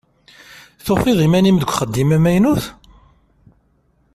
Tufiḍ 0.85 1.19
iman-im 1.25 1.57
deg 1.59 1.69
uxeddim 1.71 2.09
amaynut? 2.17 2.63